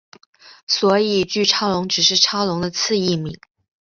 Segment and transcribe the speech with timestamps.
[0.65, 3.39] 所以巨超龙只是超龙的次异名。